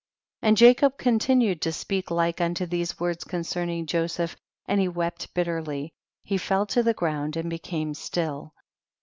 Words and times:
30. 0.41 0.47
And 0.47 0.57
Jacob 0.57 0.97
continued 0.97 1.61
to 1.61 1.71
speak 1.71 2.09
like 2.09 2.41
unto 2.41 2.65
these 2.65 2.99
words 2.99 3.23
concerning 3.23 3.85
Joseph, 3.85 4.35
and 4.65 4.81
he 4.81 4.87
wept 4.87 5.31
bitterly; 5.35 5.93
he 6.23 6.39
fell 6.39 6.65
to 6.65 6.81
the 6.81 6.95
ground 6.95 7.37
and 7.37 7.51
became 7.51 7.93
still. 7.93 8.55